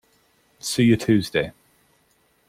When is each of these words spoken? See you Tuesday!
See 0.57 0.81
you 0.85 0.97
Tuesday! 0.97 1.51